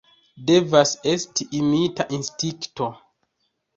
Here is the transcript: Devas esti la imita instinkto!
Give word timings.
Devas 0.51 0.93
esti 1.11 1.47
la 1.51 1.55
imita 1.59 2.07
instinkto! 2.19 2.89